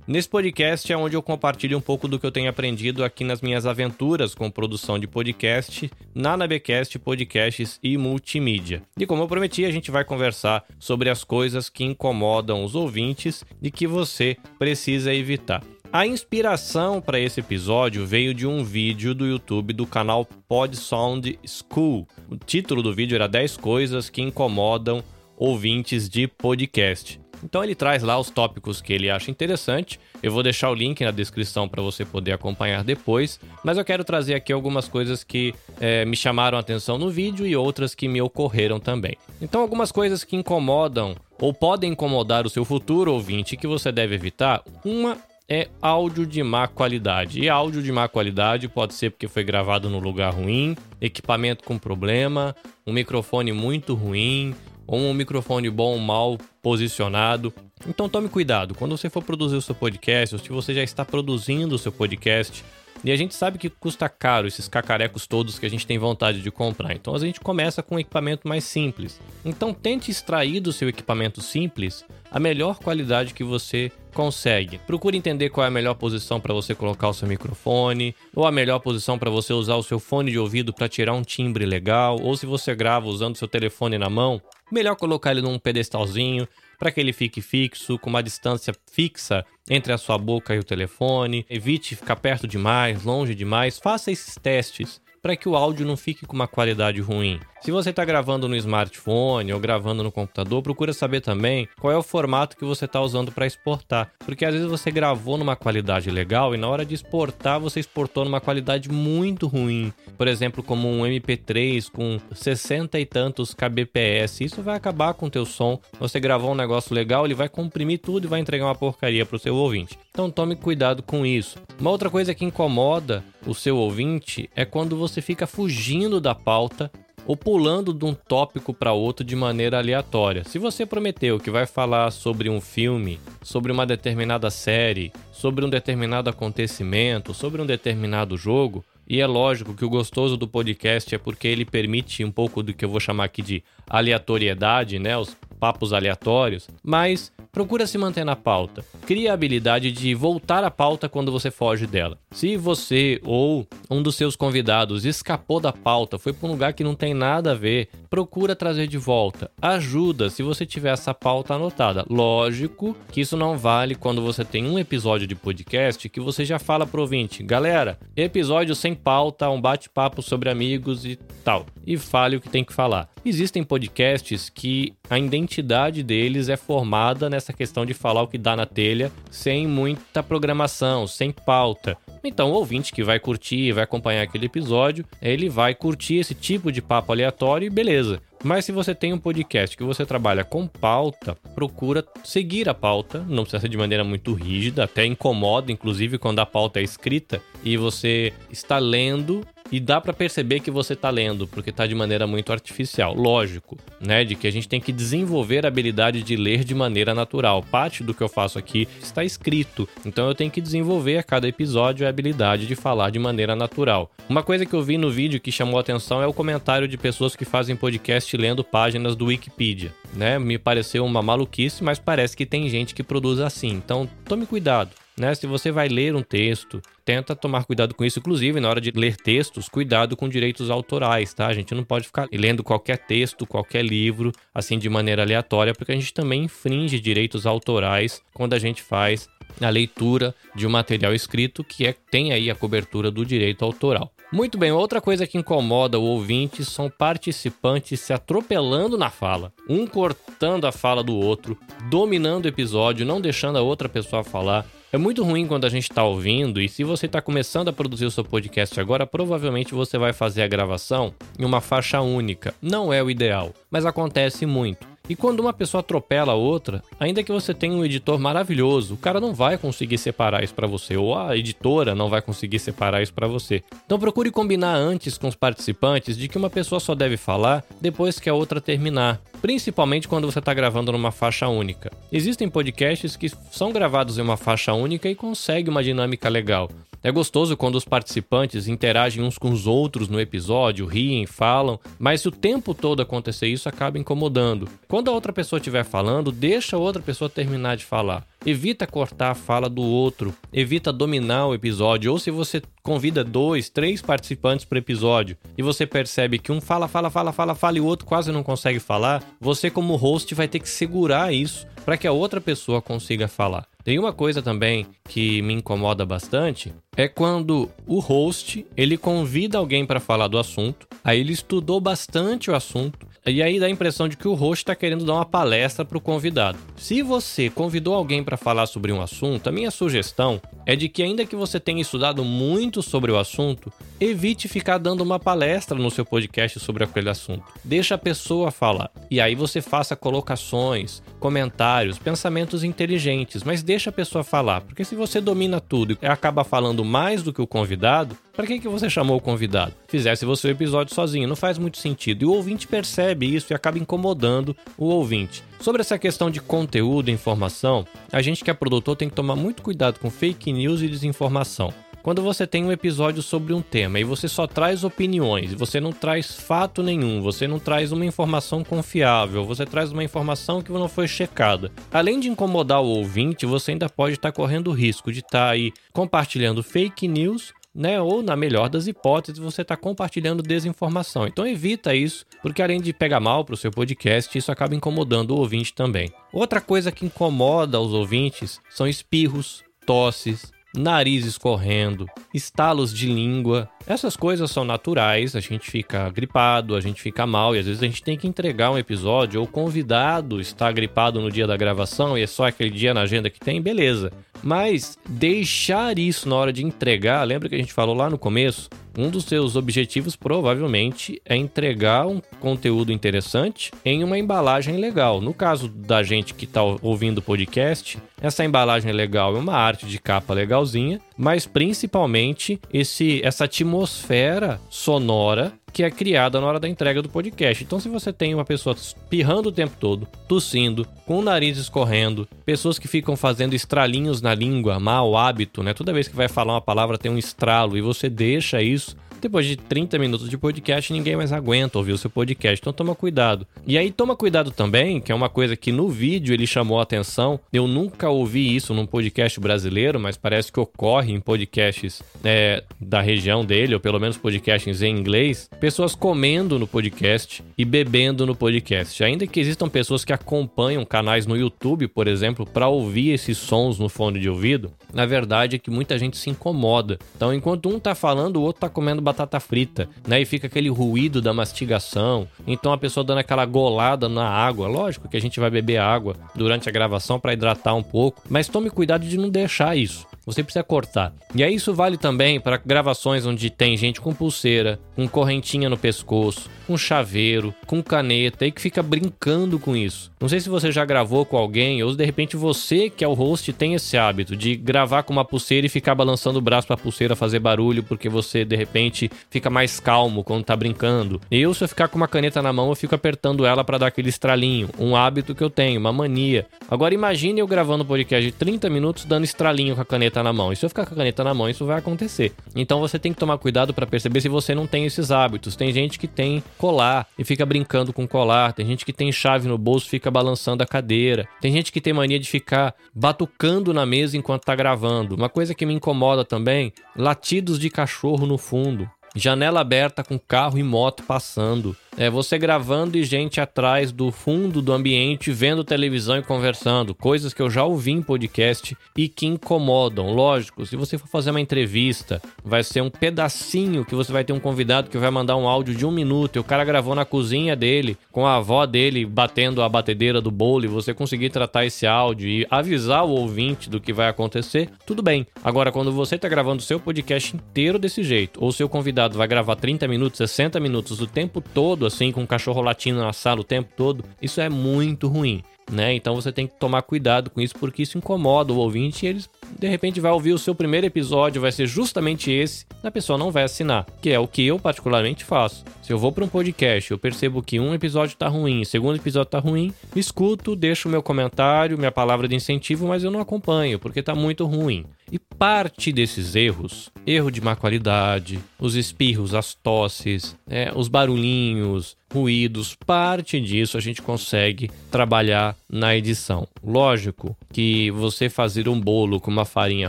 Nesse 0.08 0.26
podcast 0.26 0.90
é 0.90 0.96
onde 0.96 1.14
eu 1.14 1.22
compartilho 1.22 1.76
um 1.76 1.82
pouco 1.82 2.08
do 2.08 2.18
que 2.18 2.24
eu 2.24 2.32
tenho 2.32 2.48
aprendido 2.48 3.04
aqui 3.04 3.24
nas 3.24 3.42
minhas 3.42 3.66
aventuras 3.66 4.34
com 4.34 4.50
produção 4.50 4.98
de 4.98 5.06
podcast, 5.06 5.90
na 6.14 6.34
Nabecast 6.34 6.98
Podcasts 6.98 7.78
e 7.82 7.98
Multimídia. 7.98 8.82
E 8.98 9.04
como 9.04 9.22
eu 9.22 9.28
prometi, 9.28 9.66
a 9.66 9.70
gente 9.70 9.90
vai 9.90 10.06
conversar 10.06 10.64
sobre 10.78 11.10
as 11.10 11.24
coisas 11.24 11.68
que 11.68 11.84
incomodam 11.84 12.64
os 12.64 12.74
ouvintes 12.74 13.44
e 13.60 13.70
que 13.70 13.86
você 13.86 14.38
precisa 14.58 15.12
evitar. 15.12 15.62
A 15.92 16.06
inspiração 16.06 17.02
para 17.02 17.20
esse 17.20 17.40
episódio 17.40 18.06
veio 18.06 18.32
de 18.32 18.46
um 18.46 18.64
vídeo 18.64 19.14
do 19.14 19.26
YouTube 19.26 19.74
do 19.74 19.86
canal 19.86 20.24
Pod 20.24 20.74
Sound 20.74 21.38
School. 21.46 22.08
O 22.30 22.36
título 22.38 22.82
do 22.82 22.94
vídeo 22.94 23.14
era 23.14 23.28
10 23.28 23.58
coisas 23.58 24.08
que 24.08 24.22
incomodam 24.22 25.04
ouvintes 25.36 26.08
de 26.08 26.26
podcast. 26.26 27.20
Então 27.42 27.62
ele 27.62 27.75
traz 27.75 28.03
lá 28.03 28.19
os 28.19 28.31
tópicos 28.31 28.81
que 28.81 28.92
ele 28.92 29.11
acha 29.11 29.31
interessante. 29.31 29.98
Eu 30.22 30.33
vou 30.33 30.42
deixar 30.42 30.70
o 30.70 30.75
link 30.75 31.05
na 31.05 31.11
descrição 31.11 31.69
para 31.69 31.83
você 31.83 32.05
poder 32.05 32.33
acompanhar 32.33 32.84
depois. 32.84 33.41
Mas 33.64 33.78
eu 33.78 33.84
quero 33.84 34.05
trazer 34.05 34.34
aqui 34.34 34.53
algumas 34.53 34.89
coisas 34.89 35.22
que 35.22 35.55
é, 35.81 36.05
me 36.05 36.16
chamaram 36.16 36.59
a 36.59 36.61
atenção 36.61 36.98
no 36.98 37.11
vídeo 37.11 37.47
e 37.47 37.56
outras 37.56 37.94
que 37.94 38.09
me 38.09 38.20
ocorreram 38.20 38.81
também. 38.81 39.16
Então, 39.41 39.61
algumas 39.61 39.92
coisas 39.92 40.25
que 40.25 40.36
incomodam 40.36 41.14
ou 41.41 41.55
podem 41.55 41.92
incomodar 41.92 42.47
o 42.47 42.50
seu 42.50 42.64
futuro 42.64 43.12
ouvinte 43.12 43.56
que 43.56 43.66
você 43.66 43.92
deve 43.92 44.14
evitar. 44.14 44.62
Uma 44.84 45.16
é 45.48 45.69
áudio 45.81 46.27
de 46.27 46.42
má 46.42 46.69
qualidade. 46.69 47.41
E 47.41 47.48
áudio 47.48 47.83
de 47.83 47.91
má 47.91 48.06
qualidade 48.06 48.69
pode 48.69 48.94
ser 48.94 49.11
porque 49.11 49.27
foi 49.27 49.42
gravado 49.42 49.89
no 49.89 49.98
lugar 49.98 50.34
ruim, 50.34 50.77
equipamento 51.00 51.64
com 51.64 51.78
problema, 51.78 52.55
um 52.86 52.92
microfone 52.92 53.50
muito 53.53 53.94
ruim, 53.94 54.54
ou 54.88 54.99
um 54.99 55.12
microfone 55.12 55.69
bom 55.69 55.99
mal 55.99 56.38
posicionado. 56.62 57.53
Então 57.87 58.09
tome 58.09 58.28
cuidado, 58.31 58.75
quando 58.75 58.97
você 58.97 59.10
for 59.10 59.22
produzir 59.22 59.56
o 59.56 59.62
seu 59.62 59.75
podcast, 59.75 60.34
ou 60.34 60.38
se 60.41 60.49
você 60.49 60.75
já 60.75 60.82
está 60.82 61.04
produzindo 61.04 61.75
o 61.75 61.78
seu 61.78 61.93
podcast, 61.93 62.65
e 63.04 63.12
a 63.12 63.16
gente 63.16 63.34
sabe 63.34 63.59
que 63.59 63.69
custa 63.69 64.09
caro 64.09 64.48
esses 64.48 64.66
cacarecos 64.66 65.27
todos 65.27 65.59
que 65.59 65.66
a 65.66 65.71
gente 65.71 65.87
tem 65.87 65.98
vontade 65.98 66.43
de 66.43 66.50
comprar. 66.50 66.94
Então 66.94 67.15
a 67.15 67.19
gente 67.19 67.38
começa 67.38 67.82
com 67.82 67.94
um 67.94 67.98
equipamento 67.98 68.48
mais 68.48 68.65
simples. 68.65 69.21
Então 69.44 69.72
tente 69.72 70.10
extrair 70.10 70.59
do 70.59 70.72
seu 70.72 70.88
equipamento 70.88 71.41
simples 71.41 72.04
a 72.31 72.39
melhor 72.39 72.78
qualidade 72.78 73.34
que 73.34 73.44
você 73.44 73.91
consegue. 74.12 74.78
Procure 74.78 75.16
entender 75.16 75.50
qual 75.50 75.65
é 75.65 75.69
a 75.69 75.71
melhor 75.71 75.94
posição 75.94 76.41
para 76.41 76.55
você 76.55 76.75
colocar 76.75 77.09
o 77.09 77.15
seu 77.15 77.28
microfone, 77.28 78.15
ou 78.34 78.47
a 78.47 78.53
melhor 78.53 78.81
posição 78.81 79.19
para 79.19 79.31
você 79.31 79.53
usar 79.53 79.77
o 79.77 79.83
seu 79.83 79.99
fone 79.99 80.31
de 80.31 80.39
ouvido 80.39 80.72
para 80.72 80.89
tirar 80.89 81.15
um 81.15 81.22
timbre 81.22 81.65
legal, 81.65 82.19
ou 82.21 82.37
se 82.37 82.47
você 82.47 82.75
grava 82.75 83.06
usando 83.06 83.37
seu 83.37 83.49
telefone 83.49 83.99
na 83.99 84.11
mão, 84.11 84.41
melhor 84.71 84.97
colocar 84.97 85.33
ele 85.33 85.43
num 85.43 85.59
pedestalzinho 85.59 86.49
para 86.78 86.91
que 86.91 87.00
ele 87.00 87.12
fique 87.12 87.41
fixo, 87.41 87.99
com 87.99 88.09
uma 88.09 88.22
distância 88.22 88.72
fixa 88.93 89.45
entre 89.69 89.93
a 89.93 89.99
sua 89.99 90.16
boca 90.16 90.55
e 90.55 90.59
o 90.59 90.65
telefone. 90.65 91.45
Evite 91.50 91.97
ficar 91.97 92.16
perto 92.16 92.47
demais, 92.47 93.03
longe 93.05 93.34
demais. 93.34 93.78
Faça 93.78 94.12
esses 94.12 94.37
testes 94.37 95.00
para 95.22 95.36
que 95.36 95.48
o 95.48 95.56
áudio 95.56 95.86
não 95.86 95.96
fique 95.96 96.26
com 96.26 96.34
uma 96.34 96.48
qualidade 96.48 97.00
ruim. 97.00 97.40
Se 97.60 97.72
você 97.72 97.90
está 97.90 98.04
gravando 98.04 98.48
no 98.48 98.56
smartphone 98.56 99.52
ou 99.52 99.58
gravando 99.58 100.02
no 100.02 100.12
computador, 100.12 100.62
procura 100.62 100.92
saber 100.92 101.20
também 101.20 101.68
qual 101.80 101.92
é 101.92 101.96
o 101.96 102.02
formato 102.02 102.56
que 102.56 102.64
você 102.64 102.84
está 102.84 103.00
usando 103.00 103.32
para 103.32 103.46
exportar, 103.46 104.12
porque 104.20 104.44
às 104.44 104.54
vezes 104.54 104.68
você 104.68 104.90
gravou 104.92 105.36
numa 105.36 105.56
qualidade 105.56 106.08
legal 106.08 106.54
e 106.54 106.58
na 106.58 106.68
hora 106.68 106.84
de 106.84 106.94
exportar 106.94 107.58
você 107.58 107.80
exportou 107.80 108.24
numa 108.24 108.40
qualidade 108.40 108.88
muito 108.88 109.48
ruim, 109.48 109.92
por 110.16 110.28
exemplo, 110.28 110.62
como 110.62 110.88
um 110.88 111.02
MP3 111.02 111.90
com 111.90 112.20
60 112.32 112.98
e 113.00 113.04
tantos 113.04 113.52
kbps. 113.54 114.40
Isso 114.40 114.62
vai 114.62 114.76
acabar 114.76 115.14
com 115.14 115.26
o 115.26 115.30
teu 115.30 115.44
som. 115.44 115.80
Você 115.98 116.20
gravou 116.20 116.52
um 116.52 116.56
negócio 116.56 116.94
legal, 116.94 117.24
ele 117.24 117.34
vai 117.34 117.48
comprimir 117.48 117.98
tudo 117.98 118.24
e 118.24 118.28
vai 118.28 118.40
entregar 118.40 118.66
uma 118.66 118.74
porcaria 118.74 119.26
para 119.26 119.36
o 119.36 119.40
seu 119.40 119.56
ouvinte. 119.56 119.98
Então 120.18 120.32
tome 120.32 120.56
cuidado 120.56 121.00
com 121.00 121.24
isso. 121.24 121.60
Uma 121.78 121.90
outra 121.90 122.10
coisa 122.10 122.34
que 122.34 122.44
incomoda 122.44 123.22
o 123.46 123.54
seu 123.54 123.76
ouvinte 123.76 124.50
é 124.56 124.64
quando 124.64 124.96
você 124.96 125.22
fica 125.22 125.46
fugindo 125.46 126.20
da 126.20 126.34
pauta 126.34 126.90
ou 127.24 127.36
pulando 127.36 127.94
de 127.94 128.04
um 128.04 128.12
tópico 128.12 128.74
para 128.74 128.92
outro 128.92 129.24
de 129.24 129.36
maneira 129.36 129.78
aleatória. 129.78 130.42
Se 130.42 130.58
você 130.58 130.84
prometeu 130.84 131.38
que 131.38 131.52
vai 131.52 131.66
falar 131.66 132.10
sobre 132.10 132.50
um 132.50 132.60
filme, 132.60 133.20
sobre 133.44 133.70
uma 133.70 133.86
determinada 133.86 134.50
série, 134.50 135.12
sobre 135.30 135.64
um 135.64 135.70
determinado 135.70 136.28
acontecimento, 136.28 137.32
sobre 137.32 137.62
um 137.62 137.66
determinado 137.66 138.36
jogo, 138.36 138.84
e 139.08 139.20
é 139.20 139.26
lógico 139.26 139.72
que 139.72 139.84
o 139.84 139.88
gostoso 139.88 140.36
do 140.36 140.48
podcast 140.48 141.14
é 141.14 141.18
porque 141.18 141.46
ele 141.46 141.64
permite 141.64 142.24
um 142.24 142.32
pouco 142.32 142.60
do 142.60 142.74
que 142.74 142.84
eu 142.84 142.90
vou 142.90 142.98
chamar 142.98 143.24
aqui 143.24 143.40
de 143.40 143.62
aleatoriedade, 143.88 144.98
né? 144.98 145.16
Os 145.16 145.36
papos 145.58 145.92
aleatórios, 145.92 146.69
mas 146.82 147.32
procura 147.52 147.86
se 147.86 147.98
manter 147.98 148.24
na 148.24 148.36
pauta. 148.36 148.84
Crie 149.04 149.28
a 149.28 149.34
habilidade 149.34 149.91
de 149.91 150.14
voltar 150.14 150.62
à 150.62 150.70
pauta 150.70 151.08
quando 151.08 151.32
você 151.32 151.50
foge 151.50 151.86
dela. 151.86 152.16
Se 152.30 152.56
você 152.56 153.20
ou 153.24 153.66
um 153.91 154.02
dos 154.02 154.16
seus 154.16 154.36
convidados 154.36 155.04
escapou 155.04 155.60
da 155.60 155.72
pauta, 155.72 156.18
foi 156.18 156.32
para 156.32 156.48
um 156.48 156.52
lugar 156.52 156.72
que 156.72 156.84
não 156.84 156.94
tem 156.94 157.12
nada 157.12 157.52
a 157.52 157.54
ver, 157.54 157.88
procura 158.08 158.56
trazer 158.56 158.86
de 158.86 158.98
volta. 158.98 159.50
Ajuda 159.60 160.30
se 160.30 160.42
você 160.42 160.64
tiver 160.64 160.92
essa 160.92 161.14
pauta 161.14 161.54
anotada. 161.54 162.04
Lógico 162.08 162.96
que 163.12 163.20
isso 163.20 163.36
não 163.36 163.56
vale 163.56 163.94
quando 163.94 164.22
você 164.22 164.44
tem 164.44 164.66
um 164.66 164.78
episódio 164.78 165.26
de 165.26 165.34
podcast 165.34 166.08
que 166.08 166.20
você 166.20 166.44
já 166.44 166.58
fala 166.58 166.86
pro 166.86 167.02
ouvinte, 167.02 167.42
galera, 167.42 167.98
episódio 168.16 168.74
sem 168.74 168.94
pauta, 168.94 169.48
um 169.50 169.60
bate-papo 169.60 170.22
sobre 170.22 170.50
amigos 170.50 171.04
e 171.04 171.16
tal. 171.44 171.66
E 171.86 171.97
fale 171.97 172.36
o 172.36 172.41
que 172.41 172.48
tem 172.48 172.64
que 172.64 172.72
falar. 172.72 173.08
Existem 173.24 173.62
podcasts 173.62 174.48
que 174.48 174.94
a 175.08 175.18
identidade 175.18 176.02
deles 176.02 176.48
é 176.48 176.56
formada 176.56 177.28
nessa 177.28 177.52
questão 177.52 177.84
de 177.84 177.94
falar 177.94 178.22
o 178.22 178.28
que 178.28 178.38
dá 178.38 178.56
na 178.56 178.66
telha, 178.66 179.12
sem 179.30 179.66
muita 179.66 180.22
programação, 180.22 181.06
sem 181.06 181.30
pauta. 181.30 181.97
Então, 182.28 182.51
o 182.51 182.54
ouvinte 182.54 182.92
que 182.92 183.03
vai 183.03 183.19
curtir, 183.19 183.72
vai 183.72 183.84
acompanhar 183.84 184.22
aquele 184.22 184.47
episódio, 184.47 185.03
ele 185.21 185.48
vai 185.48 185.75
curtir 185.75 186.16
esse 186.16 186.34
tipo 186.34 186.71
de 186.71 186.83
papo 186.83 187.10
aleatório 187.10 187.66
e 187.66 187.71
beleza. 187.71 188.21
Mas 188.45 188.66
se 188.66 188.71
você 188.71 188.95
tem 188.95 189.15
um 189.15 189.19
podcast 189.19 189.75
que 189.75 189.83
você 189.83 190.04
trabalha 190.04 190.45
com 190.45 190.66
pauta, 190.66 191.36
procura 191.54 192.04
seguir 192.22 192.69
a 192.69 192.75
pauta, 192.75 193.25
não 193.27 193.42
precisa 193.42 193.60
ser 193.60 193.69
de 193.69 193.78
maneira 193.78 194.04
muito 194.04 194.34
rígida, 194.34 194.84
até 194.84 195.07
incomoda, 195.07 195.72
inclusive 195.72 196.19
quando 196.19 196.39
a 196.39 196.47
pauta 196.47 196.80
é 196.80 196.83
escrita 196.83 197.42
e 197.65 197.77
você 197.77 198.33
está 198.51 198.78
lendo 198.78 199.45
e 199.70 199.80
dá 199.80 200.00
para 200.00 200.12
perceber 200.12 200.60
que 200.60 200.70
você 200.70 200.97
tá 200.97 201.10
lendo, 201.10 201.47
porque 201.47 201.72
tá 201.72 201.86
de 201.86 201.94
maneira 201.94 202.26
muito 202.26 202.53
artificial. 202.53 203.15
Lógico, 203.15 203.78
né? 204.00 204.24
De 204.24 204.34
que 204.34 204.47
a 204.47 204.50
gente 204.50 204.68
tem 204.68 204.80
que 204.80 204.92
desenvolver 204.92 205.65
a 205.65 205.68
habilidade 205.68 206.22
de 206.22 206.36
ler 206.36 206.65
de 206.65 206.74
maneira 206.74 207.15
natural. 207.15 207.62
Parte 207.62 208.03
do 208.03 208.15
que 208.15 208.22
eu 208.22 208.28
faço 208.28 208.59
aqui 208.59 208.88
está 209.00 209.24
escrito, 209.24 209.88
então 210.04 210.28
eu 210.28 210.34
tenho 210.34 210.50
que 210.50 210.60
desenvolver 210.60 211.18
a 211.18 211.22
cada 211.22 211.48
episódio 211.48 212.06
a 212.06 212.10
habilidade 212.10 212.66
de 212.66 212.74
falar 212.74 213.10
de 213.10 213.18
maneira 213.18 213.54
natural. 213.54 214.10
Uma 214.28 214.42
coisa 214.42 214.66
que 214.66 214.74
eu 214.74 214.82
vi 214.82 214.98
no 214.98 215.10
vídeo 215.10 215.41
que 215.41 215.53
chamou 215.53 215.78
atenção 215.78 216.22
é 216.22 216.26
o 216.26 216.32
comentário 216.32 216.88
de 216.88 216.97
pessoas 216.97 217.34
que 217.34 217.44
fazem 217.44 217.76
podcast 217.76 218.36
lendo 218.36 218.64
páginas 218.64 219.16
do 219.16 219.26
Wikipedia, 219.26 219.92
né? 220.14 220.38
Me 220.38 220.59
pareceu 220.59 221.04
uma 221.04 221.22
maluquice, 221.22 221.82
mas 221.82 221.98
parece 221.98 222.36
que 222.36 222.47
tem 222.47 222.68
gente 222.68 222.94
que 222.94 223.03
produz 223.03 223.41
assim. 223.41 223.68
Então, 223.68 224.09
tome 224.24 224.47
cuidado 224.47 224.91
né? 225.18 225.34
Se 225.34 225.47
você 225.47 225.70
vai 225.70 225.88
ler 225.88 226.15
um 226.15 226.22
texto, 226.22 226.80
tenta 227.04 227.34
tomar 227.34 227.65
cuidado 227.65 227.94
com 227.94 228.04
isso, 228.04 228.18
inclusive 228.18 228.60
na 228.60 228.68
hora 228.68 228.80
de 228.80 228.91
ler 228.91 229.16
textos, 229.16 229.68
cuidado 229.68 230.16
com 230.16 230.28
direitos 230.28 230.70
autorais, 230.70 231.32
tá? 231.34 231.47
A 231.47 231.54
gente 231.54 231.74
não 231.74 231.84
pode 231.84 232.06
ficar 232.06 232.28
lendo 232.32 232.62
qualquer 232.62 232.98
texto, 232.98 233.47
qualquer 233.47 233.84
livro, 233.84 234.32
assim 234.54 234.78
de 234.78 234.88
maneira 234.88 235.22
aleatória, 235.22 235.74
porque 235.74 235.92
a 235.92 235.94
gente 235.94 236.12
também 236.12 236.44
infringe 236.44 237.00
direitos 237.00 237.47
autorais 237.47 238.22
quando 238.32 238.54
a 238.54 238.59
gente 238.59 238.82
faz 238.82 239.28
a 239.60 239.68
leitura 239.70 240.34
de 240.54 240.66
um 240.66 240.70
material 240.70 241.15
escrito 241.15 241.64
que 241.64 241.86
é, 241.86 241.94
tem 242.10 242.32
aí 242.32 242.50
a 242.50 242.54
cobertura 242.54 243.10
do 243.10 243.24
direito 243.24 243.64
autoral. 243.64 244.12
Muito 244.30 244.59
bem, 244.59 244.71
outra 244.71 245.00
coisa 245.00 245.26
que 245.26 245.38
incomoda 245.38 245.98
o 245.98 246.04
ouvinte 246.04 246.62
são 246.62 246.91
participantes 246.91 248.00
se 248.00 248.12
atropelando 248.12 248.98
na 248.98 249.09
fala, 249.09 249.53
um 249.66 249.86
cortando 249.86 250.66
a 250.66 250.72
fala 250.72 251.03
do 251.03 251.16
outro, 251.16 251.56
dominando 251.88 252.44
o 252.44 252.48
episódio, 252.48 253.06
não 253.06 253.22
deixando 253.22 253.56
a 253.56 253.62
outra 253.62 253.88
pessoa 253.88 254.22
falar. 254.22 254.66
É 254.90 254.96
muito 254.96 255.22
ruim 255.22 255.46
quando 255.46 255.66
a 255.66 255.68
gente 255.68 255.90
está 255.90 256.02
ouvindo, 256.02 256.62
e 256.62 256.66
se 256.66 256.82
você 256.82 257.04
está 257.04 257.20
começando 257.20 257.68
a 257.68 257.73
produzir 257.75 258.06
o 258.06 258.11
seu 258.11 258.25
podcast 258.25 258.80
agora, 258.80 259.06
provavelmente 259.06 259.75
você 259.75 259.99
vai 259.99 260.14
fazer 260.14 260.40
a 260.40 260.49
gravação 260.49 261.12
em 261.38 261.44
uma 261.44 261.61
faixa 261.61 262.00
única. 262.00 262.54
Não 262.62 262.90
é 262.90 263.02
o 263.02 263.11
ideal, 263.11 263.52
mas 263.70 263.85
acontece 263.85 264.46
muito. 264.46 264.87
E 265.09 265.16
quando 265.16 265.40
uma 265.40 265.52
pessoa 265.52 265.81
atropela 265.81 266.33
a 266.33 266.37
outra, 266.37 266.83
ainda 267.00 267.23
que 267.23 267.33
você 267.33 267.55
tenha 267.55 267.73
um 267.73 267.85
editor 267.85 268.19
maravilhoso, 268.19 268.95
o 268.95 268.99
cara 268.99 269.21
não 269.21 269.33
vai 269.33 269.57
conseguir 269.57 269.97
separar 269.97 270.45
isso 270.45 270.55
para 270.55 270.66
você, 270.66 270.97
ou 270.97 271.16
a 271.16 271.37
editora 271.37 271.95
não 271.95 272.11
vai 272.11 272.21
conseguir 272.21 272.59
separar 272.59 273.02
isso 273.02 273.14
para 273.14 273.26
você. 273.26 273.62
Então 273.87 273.99
procure 273.99 274.31
combinar 274.31 274.75
antes 274.75 275.16
com 275.16 275.28
os 275.28 275.35
participantes 275.35 276.16
de 276.16 276.28
que 276.28 276.37
uma 276.37 276.50
pessoa 276.50 276.78
só 276.78 276.95
deve 276.95 277.16
falar 277.16 277.64
depois 277.81 278.21
que 278.21 278.28
a 278.28 278.35
outra 278.35 278.61
terminar, 278.61 279.21
principalmente 279.40 280.07
quando 280.07 280.31
você 280.31 280.40
está 280.40 280.52
gravando 280.52 280.93
numa 280.93 281.11
faixa 281.11 281.49
única. 281.49 281.90
Existem 282.12 282.49
podcasts 282.49 283.16
que 283.16 283.31
são 283.50 283.73
gravados 283.73 284.19
em 284.19 284.23
uma 284.23 284.37
faixa 284.37 284.75
única 284.75 285.09
e 285.09 285.14
conseguem 285.14 285.71
uma 285.71 285.83
dinâmica 285.83 286.28
legal. 286.28 286.69
É 287.02 287.12
gostoso 287.12 287.56
quando 287.56 287.76
os 287.76 287.85
participantes 287.85 288.66
interagem 288.66 289.23
uns 289.23 289.38
com 289.38 289.52
os 289.52 289.68
outros 289.68 290.09
no 290.09 290.21
episódio, 290.21 290.85
riem, 290.85 291.26
falam, 291.26 291.78
mas 291.97 292.23
se 292.23 292.28
o 292.28 292.33
tempo 292.33 292.75
todo 292.75 293.00
acontecer 293.00 293.47
isso, 293.47 293.68
acaba 293.68 293.99
incomodando. 293.99 294.68
Quando 294.88 295.09
a 295.09 295.12
outra 295.12 295.33
pessoa 295.33 295.59
estiver 295.59 295.85
falando, 295.85 296.33
deixa 296.33 296.75
a 296.75 296.78
outra 296.78 297.00
pessoa 297.00 297.30
terminar 297.30 297.76
de 297.76 297.85
falar. 297.85 298.26
Evita 298.45 298.87
cortar 298.87 299.30
a 299.30 299.35
fala 299.35 299.68
do 299.68 299.83
outro, 299.83 300.35
evita 300.52 300.92
dominar 300.92 301.47
o 301.47 301.54
episódio. 301.54 302.11
Ou 302.11 302.18
se 302.18 302.33
você 302.33 302.62
convida 302.83 303.23
dois, 303.23 303.68
três 303.68 304.02
participantes 304.02 304.64
para 304.64 304.78
episódio 304.78 305.37
e 305.56 305.62
você 305.62 305.87
percebe 305.87 306.38
que 306.38 306.50
um 306.50 306.61
fala, 306.61 306.88
fala, 306.88 307.11
fala, 307.11 307.33
fala, 307.33 307.54
fala 307.54 307.78
e 307.78 307.80
o 307.80 307.85
outro 307.85 308.06
quase 308.06 308.33
não 308.33 308.42
consegue 308.42 308.80
falar, 308.80 309.23
você, 309.40 309.71
como 309.71 309.95
host, 309.95 310.35
vai 310.35 310.49
ter 310.49 310.59
que 310.59 310.68
segurar 310.68 311.33
isso 311.33 311.66
para 311.85 311.97
que 311.97 312.06
a 312.06 312.12
outra 312.12 312.40
pessoa 312.40 312.83
consiga 312.83 313.28
falar. 313.28 313.66
Tem 313.88 313.99
uma 313.99 314.12
coisa 314.12 314.42
também 314.42 314.87
que 315.08 315.40
me 315.40 315.54
incomoda 315.54 316.04
bastante, 316.04 316.75
é 316.94 317.08
quando 317.08 317.70
o 317.87 318.00
host, 318.00 318.66
ele 318.76 318.99
convida 318.99 319.56
alguém 319.56 319.87
para 319.87 319.99
falar 319.99 320.28
do 320.28 320.37
assunto, 320.38 320.87
aí 321.02 321.20
ele 321.20 321.32
estudou 321.32 321.80
bastante 321.80 322.50
o 322.50 322.54
assunto, 322.54 323.08
e 323.26 323.42
aí 323.42 323.61
dá 323.61 323.66
a 323.66 323.70
impressão 323.70 324.09
de 324.09 324.16
que 324.16 324.28
o 324.28 324.35
host 324.35 324.62
está 324.62 324.75
querendo 324.75 325.04
dar 325.04 325.14
uma 325.14 325.26
palestra 325.26 325.85
para 325.85 325.99
o 325.99 326.00
convidado. 326.00 326.59
Se 326.76 327.02
você 327.02 327.50
convidou 327.50 327.94
alguém 327.94 328.25
para 328.25 328.37
falar 328.37 328.66
sobre 328.66 328.92
um 328.92 329.02
assunto, 329.02 329.49
a 329.49 329.52
minha 329.52 329.70
sugestão 329.70 330.40
é 330.64 330.76
de 330.76 330.88
que, 330.88 331.02
ainda 331.02 331.26
que 331.26 331.37
você 331.37 331.59
tenha 331.59 331.80
estudado 331.80 332.25
muito 332.25 332.82
sobre 332.82 333.11
o 333.11 333.18
assunto, 333.18 333.73
evite 334.00 334.49
ficar 334.49 334.78
dando 334.78 335.02
uma 335.02 335.18
palestra 335.18 335.78
no 335.78 335.90
seu 335.90 336.04
podcast 336.04 336.61
sobre 336.61 336.85
aquele 336.85 337.11
assunto. 337.11 337.44
Deixa 337.64 337.94
a 337.94 337.99
pessoa 337.99 338.50
falar. 338.50 338.90
E 339.11 339.21
aí 339.21 339.35
você 339.35 339.61
faça 339.61 339.97
colocações, 339.97 341.02
comentários, 341.18 341.99
pensamentos 341.99 342.64
inteligentes, 342.64 343.42
mas 343.42 343.62
deixa 343.62 343.90
a 343.90 343.92
pessoa 343.92 344.23
falar. 344.23 344.61
Porque 344.62 344.85
se 344.85 344.94
você 344.94 345.21
domina 345.21 345.61
tudo 345.61 345.99
e 346.00 346.06
acaba 346.06 346.44
falando 346.44 346.85
mais 346.85 347.23
do 347.23 347.32
que 347.32 347.42
o 347.42 347.47
convidado, 347.47 348.16
para 348.38 348.46
que, 348.46 348.61
que 348.61 348.68
você 348.68 348.88
chamou 348.88 349.16
o 349.16 349.20
convidado? 349.20 349.75
Fizesse 349.88 350.25
você 350.25 350.46
o 350.46 350.50
episódio 350.52 350.94
sozinho, 350.94 351.26
não 351.26 351.35
faz 351.35 351.58
muito 351.58 351.76
sentido. 351.76 352.23
E 352.23 352.25
o 352.25 352.30
ouvinte 352.30 352.68
percebe 352.68 353.26
isso 353.26 353.52
e 353.52 353.54
acaba 353.54 353.80
incomodando 353.80 354.56
o 354.76 354.85
ouvinte. 354.85 355.42
Sobre 355.58 355.80
essa 355.80 355.99
questão 355.99 356.30
de 356.30 356.40
conteúdo 356.40 357.08
e 357.08 357.12
informação, 357.12 357.85
a 358.12 358.23
gente 358.23 358.44
que 358.44 358.50
é 358.52 358.54
produtor 358.54 358.94
tem 358.94 359.08
que 359.08 359.16
tomar 359.16 359.35
muito 359.35 359.61
cuidado 359.61 359.99
com 359.99 360.08
fake 360.08 360.52
news 360.52 360.82
e 360.82 360.88
desinformação. 360.88 361.75
Quando 362.00 362.23
você 362.23 362.46
tem 362.46 362.64
um 362.64 362.70
episódio 362.70 363.23
sobre 363.23 363.52
um 363.52 363.61
tema 363.61 363.99
e 363.99 364.04
você 364.04 364.28
só 364.28 364.46
traz 364.46 364.85
opiniões, 364.85 365.52
você 365.52 365.80
não 365.80 365.92
traz 365.92 366.32
fato 366.32 366.80
nenhum, 366.80 367.20
você 367.20 367.49
não 367.49 367.58
traz 367.58 367.90
uma 367.90 368.06
informação 368.06 368.62
confiável, 368.62 369.44
você 369.44 369.66
traz 369.66 369.90
uma 369.90 370.04
informação 370.04 370.62
que 370.62 370.70
não 370.70 370.88
foi 370.88 371.08
checada. 371.08 371.73
Além 371.92 372.20
de 372.20 372.28
incomodar 372.28 372.80
o 372.80 372.87
ouvinte, 372.87 373.44
você 373.44 373.73
ainda 373.73 373.88
pode 373.88 374.14
estar 374.14 374.30
correndo 374.30 374.68
o 374.68 374.73
risco 374.73 375.12
de 375.12 375.18
estar 375.18 375.50
aí 375.50 375.73
compartilhando 375.92 376.62
fake 376.62 377.08
news 377.08 377.52
né? 377.75 378.00
Ou 378.00 378.23
na 378.23 378.37
melhor 378.37 378.68
das 378.68 378.87
hipóteses, 378.87 379.38
você 379.38 379.62
está 379.62 379.76
compartilhando 379.76 380.42
desinformação. 380.42 381.26
Então 381.26 381.47
evita 381.47 381.94
isso, 381.94 382.25
porque 382.42 382.62
além 382.62 382.80
de 382.80 382.92
pegar 382.92 383.20
mal 383.20 383.44
para 383.44 383.54
o 383.54 383.59
seu 383.59 383.70
podcast, 383.70 384.37
isso 384.37 384.50
acaba 384.52 384.75
incomodando 384.75 385.30
o 385.32 385.38
ouvinte 385.38 385.73
também. 385.73 386.12
Outra 386.32 386.61
coisa 386.61 386.92
que 386.92 387.06
incomoda 387.06 387.80
os 387.80 387.92
ouvintes 387.92 388.61
são 388.70 388.87
espirros, 388.87 389.62
tosses, 389.87 390.52
nariz 390.76 391.25
escorrendo, 391.25 392.06
estalos 392.32 392.92
de 392.92 393.06
língua. 393.06 393.68
Essas 393.87 394.16
coisas 394.16 394.50
são 394.50 394.64
naturais, 394.64 395.35
a 395.35 395.40
gente 395.40 395.71
fica 395.71 396.09
gripado, 396.11 396.75
a 396.75 396.80
gente 396.80 397.00
fica 397.00 397.26
mal 397.26 397.54
e 397.54 397.59
às 397.59 397.66
vezes 397.66 397.82
a 397.82 397.87
gente 397.87 398.02
tem 398.02 398.16
que 398.16 398.26
entregar 398.26 398.71
um 398.71 398.78
episódio 398.78 399.40
ou 399.40 399.47
o 399.47 399.50
convidado 399.50 400.40
está 400.40 400.71
gripado 400.71 401.21
no 401.21 401.30
dia 401.30 401.47
da 401.47 401.56
gravação 401.56 402.16
e 402.16 402.23
é 402.23 402.26
só 402.26 402.47
aquele 402.47 402.71
dia 402.71 402.92
na 402.92 403.02
agenda 403.02 403.30
que 403.30 403.40
tem, 403.40 403.61
beleza. 403.61 404.12
Mas 404.42 404.99
deixar 405.08 405.99
isso 405.99 406.28
na 406.28 406.37
hora 406.37 406.52
de 406.52 406.64
entregar, 406.64 407.25
lembra 407.25 407.49
que 407.49 407.54
a 407.54 407.58
gente 407.58 407.73
falou 407.73 407.94
lá 407.94 408.08
no 408.08 408.18
começo? 408.18 408.68
Um 408.96 409.11
dos 409.11 409.26
seus 409.26 409.54
objetivos 409.54 410.16
provavelmente 410.16 411.23
é 411.25 411.37
entregar 411.37 412.06
um 412.06 412.20
conteúdo 412.40 412.92
interessante 412.92 413.70
em 413.85 414.02
uma 414.02 414.18
embalagem 414.18 414.76
legal. 414.76 415.20
No 415.20 415.32
caso 415.32 415.68
da 415.68 416.02
gente 416.02 416.35
que 416.35 416.44
está 416.44 416.62
ouvindo 416.62 417.18
o 417.18 417.23
podcast, 417.23 417.96
essa 418.20 418.44
embalagem 418.44 418.92
legal 418.92 419.37
é 419.37 419.38
uma 419.38 419.54
arte 419.54 419.87
de 419.87 420.00
capa 420.00 420.35
legalzinha, 420.35 421.00
mas 421.16 421.46
principalmente 421.46 422.61
esse 422.73 423.20
essa 423.23 423.44
atmosfera 423.44 424.61
sonora 424.68 425.52
que 425.73 425.82
é 425.82 425.90
criada 425.90 426.40
na 426.40 426.47
hora 426.47 426.61
da 426.61 426.68
entrega 426.68 427.02
do 427.02 427.09
podcast. 427.09 427.62
Então, 427.62 427.80
se 427.80 427.88
você 427.88 428.12
tem 428.12 428.35
uma 428.35 428.44
pessoa 428.44 428.75
espirrando 428.75 429.49
o 429.49 429.52
tempo 429.52 429.75
todo, 429.78 430.06
tossindo, 430.26 430.87
com 431.06 431.18
o 431.18 431.23
nariz 431.23 431.59
escorrendo, 431.59 432.28
pessoas 432.44 432.78
que 432.78 432.88
ficam 432.88 433.16
fazendo 433.16 433.54
estralinhos 433.54 434.20
na 434.20 434.35
língua, 434.35 434.80
mau 434.80 435.16
hábito, 435.16 435.62
né? 435.62 435.75
Toda 435.75 435.92
vez 435.92 436.09
que 436.09 436.16
vai 436.16 436.28
falar 436.28 436.54
uma 436.54 436.61
palavra 436.61 436.99
tem 436.99 437.11
um 437.11 437.18
estralo 437.18 437.76
e 437.76 437.80
você 437.80 438.09
deixa 438.09 438.62
isso 438.62 438.97
depois 439.21 439.47
de 439.47 439.57
30 439.57 439.99
minutos 439.99 440.29
de 440.29 440.39
podcast, 440.39 440.93
ninguém 440.93 441.17
mais 441.17 441.33
aguenta 441.33 441.79
ouvir 441.79 441.93
o 441.93 441.99
seu 441.99 442.11
podcast, 442.11 442.61
então 442.61 442.73
toma 442.73 442.95
cuidado. 442.95 443.47
E 443.67 443.77
aí 443.77 443.91
toma 443.91 444.17
cuidado 444.17 444.51
também, 444.51 445.01
que 445.01 445.13
é 445.13 445.15
uma 445.15 445.29
coisa 445.29 445.57
que 445.57 445.73
no 445.73 445.89
vídeo 445.89 446.33
ele 446.33 446.47
chamou 446.47 446.79
a 446.79 446.83
atenção. 446.83 447.41
Eu 447.53 447.67
nunca 447.67 448.09
ouvi 448.09 448.55
isso 448.55 448.73
num 448.75 448.87
podcast 448.87 449.39
brasileiro, 449.41 449.99
mas 449.99 450.17
parece 450.17 450.53
que 450.53 450.61
ocorre 450.61 451.13
em 451.13 451.21
podcasts 451.21 452.03
é, 452.25 452.63
da 452.81 453.01
região 453.01 453.45
dele, 453.45 453.75
ou 453.75 453.81
pelo 453.81 453.99
menos 453.99 454.17
podcasts 454.17 454.83
em 454.83 454.97
inglês. 454.97 455.49
Pessoas 455.61 455.95
comendo 455.95 456.59
no 456.59 456.67
podcast 456.67 457.43
e 457.57 457.65
bebendo 457.65 458.27
no 458.27 458.35
podcast. 458.35 459.03
Ainda 459.03 459.27
que 459.27 459.41
existam 459.41 459.69
pessoas 459.69 460.05
que 460.05 460.13
acompanham 460.13 460.85
canais 460.85 461.27
no 461.27 461.37
YouTube, 461.37 461.89
por 461.89 462.07
exemplo, 462.07 462.47
para 462.47 462.69
ouvir 462.69 463.11
esses 463.11 463.39
sons 463.39 463.79
no 463.79 463.89
fone 463.89 464.21
de 464.21 464.29
ouvido, 464.29 464.71
na 464.93 465.07
verdade 465.07 465.57
é 465.57 465.59
que 465.59 465.71
muita 465.71 465.99
gente 465.99 466.17
se 466.17 466.31
incomoda. 466.31 466.99
Então, 467.17 467.33
enquanto 467.33 467.69
um 467.69 467.79
tá 467.79 467.95
falando, 467.95 468.37
o 468.37 468.43
outro 468.43 468.61
tá 468.61 468.69
comendo 468.69 469.03
batata 469.09 469.41
frita, 469.41 469.88
né? 470.07 470.21
E 470.21 470.25
fica 470.25 470.47
aquele 470.47 470.69
ruído 470.69 471.21
da 471.21 471.33
mastigação. 471.33 472.27
Então 472.47 472.73
a 472.73 472.79
pessoa 472.79 473.05
dando 473.05 473.19
aquela 473.19 473.45
golada 473.45 474.09
na 474.09 474.29
água. 474.29 474.69
Lógico 474.69 475.09
que 475.09 475.17
a 475.17 475.21
gente 475.21 475.41
vai 475.41 475.50
beber 475.50 475.79
água 475.79 476.17
durante 476.35 476.69
a 476.69 476.73
gravação 476.73 477.19
para 477.21 477.33
hidratar 477.33 477.75
um 477.75 477.83
pouco, 477.83 478.23
mas 478.29 478.49
tome 478.49 478.71
cuidado 478.71 479.07
de 479.07 479.19
não 479.19 479.29
deixar 479.29 479.77
isso. 479.77 480.07
Você 480.28 480.42
precisa 480.42 480.62
cortar. 480.62 481.14
E 481.35 481.42
aí 481.42 481.54
isso 481.54 481.73
vale 481.73 481.97
também 481.97 482.38
para 482.38 482.58
gravações 482.58 483.25
onde 483.25 483.49
tem 483.49 483.78
gente 483.78 483.99
com 483.99 484.12
pulseira, 484.12 484.78
com 484.94 485.08
correntinha 485.08 485.70
no 485.70 485.78
pescoço, 485.78 486.50
com 486.66 486.76
chaveiro, 486.76 487.54
com 487.66 487.82
caneta 487.82 488.44
e 488.44 488.52
que 488.52 488.61
fica 488.61 488.82
brincando 488.82 489.58
com 489.58 489.75
isso. 489.75 490.12
Não 490.20 490.28
sei 490.28 490.38
se 490.38 490.50
você 490.50 490.70
já 490.70 490.85
gravou 490.85 491.25
com 491.25 491.38
alguém 491.38 491.82
ou 491.82 491.94
de 491.94 492.04
repente 492.04 492.37
você 492.37 492.90
que 492.90 493.02
é 493.02 493.08
o 493.08 493.14
host 493.14 493.50
tem 493.54 493.73
esse 493.73 493.97
hábito 493.97 494.37
de 494.37 494.54
gravar 494.54 495.02
com 495.02 495.14
uma 495.14 495.25
pulseira 495.25 495.66
e 495.66 495.70
ficar 495.70 495.94
balançando 495.94 496.38
o 496.38 496.42
braço 496.42 496.66
para 496.66 496.75
a 496.75 496.78
pulseira 496.78 497.16
fazer 497.16 497.38
barulho 497.38 497.82
porque 497.82 498.11
você 498.11 498.44
de 498.44 498.54
repente 498.54 499.11
fica 499.30 499.49
mais 499.49 499.80
calmo 499.80 500.23
quando 500.23 500.44
tá 500.44 500.54
brincando. 500.54 501.23
Eu 501.30 501.54
se 501.54 501.64
eu 501.64 501.68
ficar 501.68 501.88
com 501.88 501.97
uma 501.97 502.08
caneta 502.08 502.42
na 502.42 502.52
mão 502.52 502.68
eu 502.68 502.75
fico 502.75 502.94
apertando 502.94 503.47
ela 503.47 503.64
para 503.64 503.78
dar 503.78 503.87
aquele 503.87 504.11
estralinho, 504.11 504.68
um 504.78 504.94
hábito 504.94 505.35
que 505.35 505.42
eu 505.42 505.49
tenho, 505.49 505.80
uma 505.80 505.92
mania. 505.92 506.44
Agora 506.70 506.92
imagine 506.92 507.40
eu 507.40 507.47
gravando 507.47 507.82
um 507.82 507.87
podcast 507.87 508.26
de 508.26 508.32
30 508.32 508.68
minutos 508.68 509.06
dando 509.06 509.25
estralinho 509.25 509.75
com 509.75 509.80
a 509.80 509.87
caneta 509.87 510.18
caneta 510.19 510.23
na 510.23 510.33
mão. 510.33 510.53
E 510.53 510.57
se 510.57 510.65
eu 510.65 510.69
ficar 510.69 510.87
com 510.87 510.95
a 510.95 510.97
caneta 510.97 511.25
na 511.25 511.35
mão, 511.35 511.49
isso 511.49 511.65
vai 511.65 511.79
acontecer. 511.79 512.33
Então 512.55 512.81
você 512.81 512.99
tem 512.99 513.13
que 513.13 513.19
tomar 513.19 513.39
cuidado 513.39 513.73
para 513.73 513.87
perceber 513.87 514.21
se 514.21 514.29
você 514.29 514.55
não 514.55 514.67
tem 514.67 514.85
esses 514.85 515.11
hábitos. 515.11 515.57
Tem 515.57 515.73
gente 515.73 515.99
que 515.99 516.07
tem 516.07 516.43
colar 516.57 517.07
e 517.19 517.25
fica 517.25 517.45
brincando 517.47 517.93
com 517.93 518.07
colar, 518.07 518.53
tem 518.53 518.67
gente 518.67 518.85
que 518.85 518.93
tem 518.93 519.11
chave 519.13 519.49
no 519.49 519.59
bolso 519.59 519.87
e 519.87 519.91
fica 519.91 520.11
balançando 520.11 520.63
a 520.63 520.67
cadeira. 520.67 521.29
Tem 521.41 521.53
gente 521.53 521.73
que 521.73 521.81
tem 521.81 521.93
mania 521.93 522.19
de 522.19 522.29
ficar 522.29 522.75
batucando 522.95 523.73
na 523.73 523.87
mesa 523.87 524.17
enquanto 524.17 524.45
tá 524.45 524.55
gravando. 524.55 525.15
Uma 525.15 525.29
coisa 525.29 525.55
que 525.55 525.67
me 525.67 525.75
incomoda 525.75 526.25
também, 526.25 526.73
latidos 526.97 527.59
de 527.59 527.71
cachorro 527.71 528.27
no 528.27 528.39
fundo. 528.39 528.89
Janela 529.15 529.61
aberta 529.61 530.05
com 530.05 530.19
carro 530.19 530.59
e 530.59 530.63
moto 530.63 531.03
passando. 531.03 531.77
É 532.00 532.09
você 532.09 532.38
gravando 532.38 532.97
e 532.97 533.02
gente 533.02 533.40
atrás 533.40 533.90
do 533.90 534.12
fundo 534.12 534.62
do 534.62 534.73
ambiente 534.73 535.33
vendo 535.33 535.64
televisão 535.64 536.17
e 536.17 536.23
conversando, 536.23 536.95
coisas 536.95 537.35
que 537.35 537.43
eu 537.43 537.50
já 537.50 537.64
ouvi 537.64 537.90
em 537.90 538.00
podcast 538.00 538.76
e 538.97 539.09
que 539.09 539.26
incomodam. 539.26 540.14
Lógico, 540.14 540.64
se 540.64 540.76
você 540.76 540.97
for 540.97 541.09
fazer 541.09 541.31
uma 541.31 541.40
entrevista, 541.40 542.23
vai 542.45 542.62
ser 542.62 542.83
um 542.83 542.88
pedacinho 542.88 543.85
que 543.85 543.97
você 543.97 544.12
vai 544.12 544.23
ter 544.23 544.33
um 544.33 544.38
convidado 544.38 544.88
que 544.88 544.97
vai 544.97 545.11
mandar 545.11 545.37
um 545.37 545.49
áudio 545.49 545.75
de 545.75 545.85
um 545.85 545.90
minuto 545.90 546.37
e 546.37 546.38
o 546.38 546.45
cara 546.45 546.64
gravou 546.64 546.95
na 546.95 547.05
cozinha 547.05 547.57
dele, 547.57 547.99
com 548.12 548.25
a 548.25 548.37
avó 548.37 548.64
dele 548.64 549.05
batendo 549.05 549.61
a 549.61 549.69
batedeira 549.69 550.21
do 550.21 550.31
bolo 550.31 550.67
e 550.67 550.69
você 550.69 550.95
conseguir 550.95 551.31
tratar 551.31 551.67
esse 551.67 551.85
áudio 551.85 552.28
e 552.28 552.47
avisar 552.49 553.05
o 553.05 553.11
ouvinte 553.11 553.69
do 553.69 553.81
que 553.81 553.93
vai 553.93 554.09
acontecer, 554.09 554.71
tudo 554.87 555.02
bem. 555.02 555.26
Agora, 555.43 555.73
quando 555.73 555.90
você 555.90 556.14
está 556.14 556.28
gravando 556.28 556.62
o 556.62 556.64
seu 556.64 556.78
podcast 556.78 557.35
inteiro 557.35 557.76
desse 557.76 558.05
jeito, 558.05 558.38
ou 558.40 558.52
seu 558.52 558.69
convidado 558.69 559.19
vai 559.19 559.26
gravar 559.26 559.57
30 559.57 559.88
minutos, 559.88 560.19
60 560.19 560.61
minutos 560.61 561.00
o 561.00 561.07
tempo 561.09 561.40
todo 561.40 561.88
assim, 561.88 562.12
com 562.12 562.23
um 562.23 562.26
cachorro 562.26 562.62
latindo 562.62 563.00
na 563.00 563.12
sala 563.12 563.40
o 563.40 563.45
tempo 563.45 563.71
todo, 563.76 564.04
isso 564.23 564.40
é 564.40 564.49
muito 564.49 565.09
ruim. 565.09 565.42
Né? 565.71 565.95
Então 565.95 566.15
você 566.15 566.33
tem 566.33 566.47
que 566.47 566.55
tomar 566.59 566.83
cuidado 566.83 567.31
com 567.31 567.41
isso 567.41 567.55
porque 567.55 567.83
isso 567.83 567.99
incomoda 567.99 568.53
o 568.53 568.57
ouvinte 568.57 569.05
e 569.05 569.09
eles 569.09 569.29
de 569.59 569.69
repente 569.69 570.01
vai 570.01 570.13
ouvir 570.13 570.33
o 570.33 570.39
seu 570.39 570.55
primeiro 570.55 570.87
episódio, 570.87 571.43
vai 571.43 571.53
ser 571.53 571.67
justamente 571.67 572.31
esse, 572.31 572.65
a 572.83 572.91
pessoa 572.91 573.19
não 573.19 573.31
vai 573.31 573.43
assinar, 573.43 573.87
que 574.01 574.11
é 574.11 574.19
o 574.19 574.29
que 574.29 574.47
eu 574.47 574.59
particularmente 574.59 575.25
faço. 575.25 575.65
Se 575.83 575.93
eu 575.93 575.99
vou 575.99 576.13
para 576.13 576.25
um 576.25 576.29
podcast, 576.29 576.91
eu 576.91 576.99
percebo 576.99 577.43
que 577.43 577.59
um 577.59 577.75
episódio 577.75 578.17
tá 578.17 578.29
ruim, 578.29 578.63
o 578.63 578.67
segundo 578.67 578.97
episódio 578.97 579.31
tá 579.31 579.39
ruim, 579.39 579.73
escuto, 579.97 580.55
deixo 580.55 580.89
meu 580.89 581.03
comentário, 581.03 581.79
minha 581.79 581.93
palavra 581.93 582.29
de 582.29 582.37
incentivo, 582.37 582.87
mas 582.87 583.05
eu 583.05 583.11
não 583.11 583.21
acompanho 583.21 583.79
porque 583.79 584.03
tá 584.03 584.15
muito 584.15 584.45
ruim. 584.47 584.85
E 585.11 585.19
parte 585.19 585.91
desses 585.91 586.37
erros, 586.37 586.91
erro 587.07 587.31
de 587.31 587.41
má 587.41 587.57
qualidade, 587.57 588.39
os 588.59 588.75
espirros, 588.75 589.35
as 589.35 589.55
tosses, 589.55 590.37
é, 590.49 590.71
os 590.75 590.89
barulhinhos, 590.89 591.97
ruídos, 592.13 592.77
parte 592.87 593.41
disso 593.41 593.77
a 593.77 593.81
gente 593.81 594.03
consegue 594.03 594.71
trabalhar 594.91 595.57
na 595.71 595.97
edição. 595.97 596.47
Lógico 596.62 597.37
que 597.53 597.91
você 597.91 598.29
fazer 598.29 598.69
um 598.69 598.81
bolo 598.81 599.21
com 599.21 599.31
uma 599.31 599.45
farinha 599.45 599.88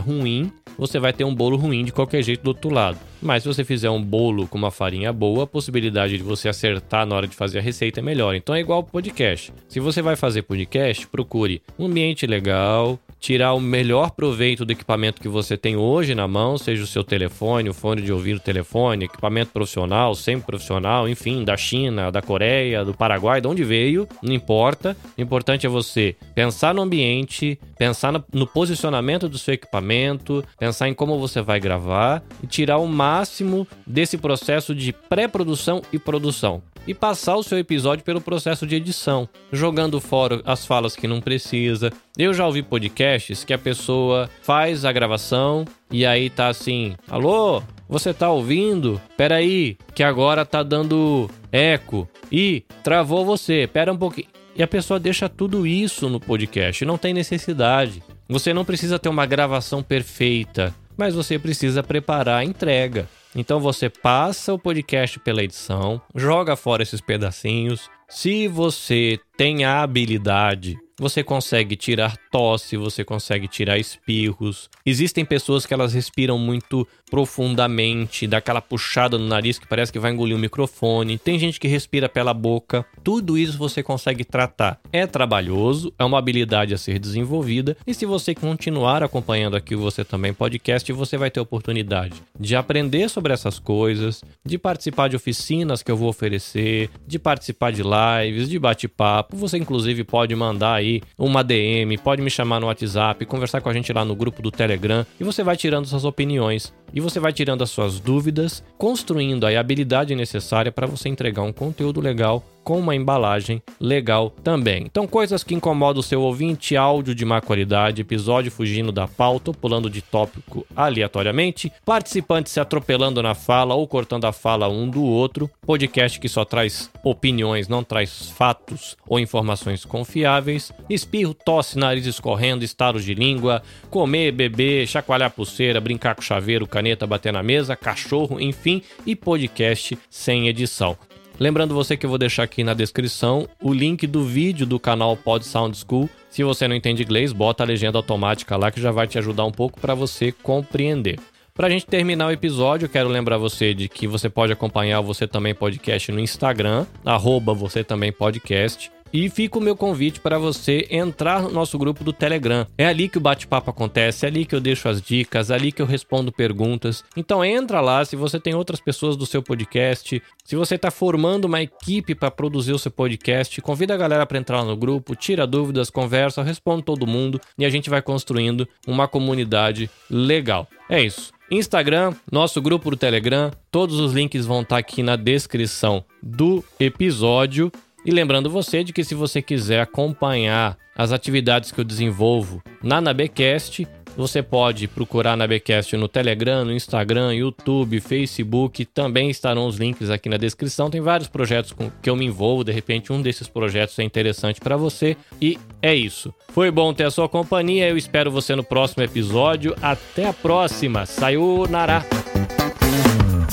ruim, 0.00 0.52
você 0.76 0.98
vai 0.98 1.12
ter 1.12 1.24
um 1.24 1.34
bolo 1.34 1.56
ruim 1.56 1.84
de 1.84 1.92
qualquer 1.92 2.22
jeito 2.22 2.42
do 2.42 2.48
outro 2.48 2.70
lado. 2.70 2.98
Mas 3.20 3.42
se 3.42 3.48
você 3.48 3.64
fizer 3.64 3.90
um 3.90 4.02
bolo 4.02 4.46
com 4.46 4.56
uma 4.56 4.70
farinha 4.70 5.12
boa, 5.12 5.44
a 5.44 5.46
possibilidade 5.46 6.16
de 6.16 6.22
você 6.22 6.48
acertar 6.48 7.06
na 7.06 7.14
hora 7.14 7.26
de 7.26 7.36
fazer 7.36 7.58
a 7.58 7.62
receita 7.62 8.00
é 8.00 8.02
melhor. 8.02 8.34
Então 8.34 8.54
é 8.54 8.60
igual 8.60 8.82
podcast. 8.82 9.52
Se 9.68 9.78
você 9.78 10.00
vai 10.00 10.16
fazer 10.16 10.42
podcast, 10.42 11.06
procure 11.06 11.60
um 11.78 11.86
ambiente 11.86 12.26
legal, 12.26 12.98
tirar 13.20 13.52
o 13.52 13.60
melhor 13.60 14.10
proveito 14.12 14.64
do 14.64 14.72
equipamento 14.72 15.20
que 15.20 15.28
você 15.28 15.56
tem 15.56 15.76
hoje 15.76 16.14
na 16.14 16.26
mão, 16.26 16.56
seja 16.56 16.82
o 16.82 16.86
seu 16.86 17.04
telefone, 17.04 17.68
o 17.68 17.74
fone 17.74 18.00
de 18.00 18.10
ouvir 18.10 18.34
o 18.34 18.40
telefone, 18.40 19.04
equipamento 19.04 19.52
profissional, 19.52 20.14
semi-profissional, 20.14 21.06
enfim, 21.06 21.44
da 21.44 21.56
China, 21.56 22.10
da 22.10 22.22
Coreia, 22.22 22.84
do 22.84 22.94
Paraguai, 22.94 23.40
de 23.40 23.46
onde 23.46 23.62
veio, 23.62 24.08
não 24.22 24.32
importa. 24.32 24.96
O 25.16 25.20
importante 25.20 25.66
é 25.66 25.68
você 25.68 26.16
pensar 26.34 26.74
no 26.74 26.80
ambiente, 26.80 27.58
pensar 27.78 28.12
no 28.32 28.46
posicionamento 28.46 29.28
do 29.28 29.36
seu 29.36 29.52
equipamento, 29.52 30.42
pensar 30.58 30.88
em 30.88 30.94
como 30.94 31.18
você 31.18 31.42
vai 31.42 31.60
gravar 31.60 32.22
e 32.42 32.46
tirar 32.46 32.78
o 32.78 32.88
máximo 32.88 33.68
desse 33.86 34.16
processo 34.16 34.74
de 34.74 34.92
pré-produção 34.92 35.82
e 35.92 35.98
produção 35.98 36.62
e 36.90 36.94
passar 36.94 37.36
o 37.36 37.42
seu 37.44 37.56
episódio 37.56 38.04
pelo 38.04 38.20
processo 38.20 38.66
de 38.66 38.74
edição, 38.74 39.28
jogando 39.52 40.00
fora 40.00 40.42
as 40.44 40.66
falas 40.66 40.96
que 40.96 41.06
não 41.06 41.20
precisa. 41.20 41.92
Eu 42.18 42.34
já 42.34 42.44
ouvi 42.44 42.64
podcasts 42.64 43.44
que 43.44 43.52
a 43.52 43.58
pessoa 43.58 44.28
faz 44.42 44.84
a 44.84 44.90
gravação 44.90 45.64
e 45.88 46.04
aí 46.04 46.28
tá 46.28 46.48
assim: 46.48 46.96
"Alô, 47.08 47.62
você 47.88 48.12
tá 48.12 48.28
ouvindo? 48.28 49.00
Pera 49.16 49.36
aí, 49.36 49.78
que 49.94 50.02
agora 50.02 50.44
tá 50.44 50.64
dando 50.64 51.30
eco 51.52 52.08
e 52.30 52.64
travou 52.82 53.24
você. 53.24 53.70
Pera 53.72 53.92
um 53.92 53.96
pouquinho". 53.96 54.26
E 54.56 54.60
a 54.60 54.66
pessoa 54.66 54.98
deixa 54.98 55.28
tudo 55.28 55.64
isso 55.64 56.08
no 56.08 56.18
podcast, 56.18 56.84
não 56.84 56.98
tem 56.98 57.14
necessidade. 57.14 58.02
Você 58.28 58.52
não 58.52 58.64
precisa 58.64 58.98
ter 58.98 59.08
uma 59.08 59.26
gravação 59.26 59.80
perfeita, 59.80 60.74
mas 60.96 61.14
você 61.14 61.38
precisa 61.38 61.84
preparar 61.84 62.40
a 62.40 62.44
entrega. 62.44 63.08
Então 63.34 63.60
você 63.60 63.88
passa 63.88 64.52
o 64.52 64.58
podcast 64.58 65.18
pela 65.20 65.42
edição, 65.42 66.00
joga 66.14 66.56
fora 66.56 66.82
esses 66.82 67.00
pedacinhos. 67.00 67.88
Se 68.08 68.48
você 68.48 69.20
tem 69.36 69.64
a 69.64 69.82
habilidade 69.82 70.76
você 71.00 71.24
consegue 71.24 71.76
tirar 71.76 72.14
tosse, 72.30 72.76
você 72.76 73.02
consegue 73.02 73.48
tirar 73.48 73.78
espirros. 73.78 74.68
Existem 74.84 75.24
pessoas 75.24 75.64
que 75.64 75.72
elas 75.72 75.94
respiram 75.94 76.38
muito 76.38 76.86
profundamente, 77.10 78.26
dá 78.26 78.36
aquela 78.36 78.60
puxada 78.60 79.16
no 79.16 79.26
nariz 79.26 79.58
que 79.58 79.66
parece 79.66 79.90
que 79.90 79.98
vai 79.98 80.12
engolir 80.12 80.34
o 80.36 80.38
um 80.38 80.40
microfone. 80.40 81.16
Tem 81.16 81.38
gente 81.38 81.58
que 81.58 81.66
respira 81.66 82.06
pela 82.06 82.34
boca. 82.34 82.84
Tudo 83.02 83.38
isso 83.38 83.56
você 83.56 83.82
consegue 83.82 84.24
tratar. 84.24 84.78
É 84.92 85.06
trabalhoso, 85.06 85.90
é 85.98 86.04
uma 86.04 86.18
habilidade 86.18 86.74
a 86.74 86.78
ser 86.78 86.98
desenvolvida. 86.98 87.74
E 87.86 87.94
se 87.94 88.04
você 88.04 88.34
continuar 88.34 89.02
acompanhando 89.02 89.56
aqui 89.56 89.74
o 89.74 89.80
Você 89.80 90.04
Também 90.04 90.34
Podcast, 90.34 90.92
você 90.92 91.16
vai 91.16 91.30
ter 91.30 91.40
oportunidade 91.40 92.12
de 92.38 92.54
aprender 92.54 93.08
sobre 93.08 93.32
essas 93.32 93.58
coisas, 93.58 94.22
de 94.44 94.58
participar 94.58 95.08
de 95.08 95.16
oficinas 95.16 95.82
que 95.82 95.90
eu 95.90 95.96
vou 95.96 96.10
oferecer, 96.10 96.90
de 97.06 97.18
participar 97.18 97.72
de 97.72 97.82
lives, 97.82 98.50
de 98.50 98.58
bate-papo. 98.58 99.34
Você 99.38 99.56
inclusive 99.56 100.04
pode 100.04 100.36
mandar 100.36 100.74
aí 100.74 100.89
aí 100.90 101.02
uma 101.18 101.44
DM, 101.44 101.96
pode 101.98 102.20
me 102.22 102.30
chamar 102.30 102.60
no 102.60 102.66
WhatsApp, 102.66 103.24
conversar 103.24 103.60
com 103.60 103.68
a 103.68 103.72
gente 103.72 103.92
lá 103.92 104.04
no 104.04 104.16
grupo 104.16 104.42
do 104.42 104.50
Telegram 104.50 105.06
e 105.18 105.24
você 105.24 105.42
vai 105.42 105.56
tirando 105.56 105.86
suas 105.86 106.04
opiniões. 106.04 106.72
E 106.92 107.00
você 107.00 107.20
vai 107.20 107.32
tirando 107.32 107.62
as 107.62 107.70
suas 107.70 108.00
dúvidas, 108.00 108.64
construindo 108.76 109.46
a 109.46 109.60
habilidade 109.60 110.14
necessária 110.16 110.72
para 110.72 110.88
você 110.88 111.08
entregar 111.08 111.42
um 111.42 111.52
conteúdo 111.52 112.00
legal 112.00 112.44
com 112.64 112.78
uma 112.78 112.94
embalagem 112.94 113.62
legal 113.80 114.30
também. 114.30 114.84
Então, 114.84 115.06
coisas 115.06 115.42
que 115.42 115.54
incomodam 115.54 116.00
o 116.00 116.02
seu 116.02 116.22
ouvinte, 116.22 116.76
áudio 116.76 117.14
de 117.14 117.24
má 117.24 117.40
qualidade, 117.40 118.02
episódio 118.02 118.50
fugindo 118.50 118.92
da 118.92 119.06
pauta 119.06 119.50
pulando 119.52 119.90
de 119.90 120.02
tópico 120.02 120.66
aleatoriamente, 120.74 121.72
participantes 121.84 122.52
se 122.52 122.60
atropelando 122.60 123.22
na 123.22 123.34
fala 123.34 123.74
ou 123.74 123.86
cortando 123.86 124.24
a 124.24 124.32
fala 124.32 124.68
um 124.68 124.88
do 124.88 125.02
outro, 125.02 125.50
podcast 125.62 126.18
que 126.18 126.28
só 126.28 126.44
traz 126.44 126.90
opiniões, 127.02 127.68
não 127.68 127.82
traz 127.82 128.30
fatos 128.30 128.96
ou 129.06 129.18
informações 129.18 129.84
confiáveis, 129.84 130.72
espirro, 130.88 131.34
tosse, 131.34 131.78
nariz 131.78 132.06
escorrendo, 132.06 132.64
estalos 132.64 133.04
de 133.04 133.14
língua, 133.14 133.62
comer, 133.90 134.32
beber, 134.32 134.86
chacoalhar 134.86 135.30
pulseira, 135.30 135.80
brincar 135.80 136.14
com 136.14 136.22
chaveiro, 136.22 136.66
caneta, 136.66 137.06
bater 137.06 137.32
na 137.32 137.42
mesa, 137.42 137.76
cachorro, 137.76 138.40
enfim, 138.40 138.82
e 139.06 139.16
podcast 139.16 139.98
sem 140.08 140.48
edição. 140.48 140.96
Lembrando 141.40 141.74
você 141.74 141.96
que 141.96 142.04
eu 142.04 142.10
vou 142.10 142.18
deixar 142.18 142.42
aqui 142.42 142.62
na 142.62 142.74
descrição 142.74 143.48
o 143.62 143.72
link 143.72 144.06
do 144.06 144.22
vídeo 144.22 144.66
do 144.66 144.78
canal 144.78 145.16
Pod 145.16 145.42
Sound 145.46 145.74
School. 145.74 146.06
Se 146.28 146.44
você 146.44 146.68
não 146.68 146.76
entende 146.76 147.02
inglês, 147.02 147.32
bota 147.32 147.62
a 147.62 147.66
legenda 147.66 147.96
automática 147.96 148.58
lá 148.58 148.70
que 148.70 148.78
já 148.78 148.90
vai 148.90 149.06
te 149.06 149.16
ajudar 149.16 149.46
um 149.46 149.50
pouco 149.50 149.80
para 149.80 149.94
você 149.94 150.32
compreender. 150.32 151.18
Para 151.54 151.66
a 151.68 151.70
gente 151.70 151.86
terminar 151.86 152.26
o 152.26 152.30
episódio, 152.30 152.90
quero 152.90 153.08
lembrar 153.08 153.38
você 153.38 153.72
de 153.72 153.88
que 153.88 154.06
você 154.06 154.28
pode 154.28 154.52
acompanhar 154.52 155.00
o 155.00 155.04
Você 155.04 155.26
Também 155.26 155.54
Podcast 155.54 156.12
no 156.12 156.20
Instagram, 156.20 156.84
arroba 157.06 157.54
Você 157.54 157.82
Também 157.82 158.12
Podcast. 158.12 158.92
E 159.12 159.28
fica 159.28 159.58
o 159.58 159.60
meu 159.60 159.76
convite 159.76 160.20
para 160.20 160.38
você 160.38 160.86
entrar 160.90 161.42
no 161.42 161.50
nosso 161.50 161.76
grupo 161.76 162.04
do 162.04 162.12
Telegram. 162.12 162.66
É 162.78 162.86
ali 162.86 163.08
que 163.08 163.18
o 163.18 163.20
bate-papo 163.20 163.70
acontece, 163.70 164.24
é 164.24 164.28
ali 164.28 164.44
que 164.44 164.54
eu 164.54 164.60
deixo 164.60 164.88
as 164.88 165.02
dicas, 165.02 165.50
é 165.50 165.54
ali 165.54 165.72
que 165.72 165.82
eu 165.82 165.86
respondo 165.86 166.30
perguntas. 166.30 167.04
Então 167.16 167.44
entra 167.44 167.80
lá, 167.80 168.04
se 168.04 168.14
você 168.14 168.38
tem 168.38 168.54
outras 168.54 168.80
pessoas 168.80 169.16
do 169.16 169.26
seu 169.26 169.42
podcast, 169.42 170.22
se 170.44 170.56
você 170.56 170.76
está 170.76 170.90
formando 170.90 171.46
uma 171.46 171.60
equipe 171.60 172.14
para 172.14 172.30
produzir 172.30 172.72
o 172.72 172.78
seu 172.78 172.90
podcast, 172.90 173.60
convida 173.60 173.94
a 173.94 173.96
galera 173.96 174.24
para 174.26 174.38
entrar 174.38 174.64
no 174.64 174.76
grupo, 174.76 175.16
tira 175.16 175.46
dúvidas, 175.46 175.90
conversa, 175.90 176.42
responde 176.42 176.82
todo 176.82 177.06
mundo 177.06 177.40
e 177.58 177.64
a 177.64 177.70
gente 177.70 177.90
vai 177.90 178.00
construindo 178.00 178.68
uma 178.86 179.08
comunidade 179.08 179.90
legal. 180.08 180.68
É 180.88 181.02
isso. 181.02 181.32
Instagram, 181.50 182.14
nosso 182.30 182.62
grupo 182.62 182.90
do 182.90 182.96
Telegram, 182.96 183.50
todos 183.72 183.98
os 183.98 184.12
links 184.12 184.46
vão 184.46 184.62
estar 184.62 184.76
tá 184.76 184.78
aqui 184.78 185.02
na 185.02 185.16
descrição 185.16 186.04
do 186.22 186.64
episódio. 186.78 187.72
E 188.04 188.10
lembrando 188.10 188.48
você 188.50 188.82
de 188.82 188.92
que 188.92 189.04
se 189.04 189.14
você 189.14 189.42
quiser 189.42 189.80
acompanhar 189.80 190.76
as 190.96 191.12
atividades 191.12 191.70
que 191.70 191.80
eu 191.80 191.84
desenvolvo 191.84 192.62
na 192.82 193.00
Nabecast, 193.00 193.86
Você 194.16 194.42
pode 194.42 194.88
procurar 194.88 195.36
na 195.36 195.46
Becast 195.46 195.96
no 195.96 196.08
Telegram, 196.08 196.64
no 196.64 196.72
Instagram, 196.72 197.32
YouTube, 197.34 198.00
Facebook. 198.00 198.84
Também 198.84 199.30
estarão 199.30 199.66
os 199.66 199.76
links 199.76 200.10
aqui 200.10 200.28
na 200.28 200.36
descrição. 200.36 200.90
Tem 200.90 201.00
vários 201.00 201.28
projetos 201.28 201.72
com 201.72 201.90
que 202.02 202.10
eu 202.10 202.16
me 202.16 202.26
envolvo. 202.26 202.64
De 202.64 202.72
repente, 202.72 203.12
um 203.12 203.22
desses 203.22 203.48
projetos 203.48 203.98
é 203.98 204.02
interessante 204.02 204.60
para 204.60 204.76
você. 204.76 205.16
E 205.40 205.58
é 205.80 205.94
isso. 205.94 206.34
Foi 206.48 206.70
bom 206.70 206.92
ter 206.92 207.04
a 207.04 207.10
sua 207.10 207.28
companhia. 207.28 207.88
Eu 207.88 207.96
espero 207.96 208.30
você 208.30 208.54
no 208.54 208.64
próximo 208.64 209.02
episódio. 209.02 209.74
Até 209.80 210.26
a 210.26 210.32
próxima. 210.32 211.06
Sayonara. 211.06 212.04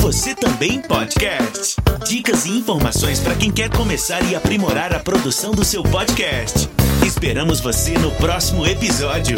Você 0.08 0.34
também 0.34 0.82
podcast. 0.82 1.76
Dicas 2.08 2.46
e 2.46 2.52
informações 2.52 3.20
para 3.20 3.36
quem 3.36 3.52
quer 3.52 3.70
começar 3.70 4.22
e 4.22 4.38
aprimorar 4.38 4.96
a 4.96 5.02
produção 5.02 5.52
do 5.52 5.66
seu 5.66 5.84
podcast. 5.84 6.70
Esperamos 7.06 7.60
você 7.60 7.98
no 7.98 8.10
próximo 8.12 8.66
episódio. 8.66 9.38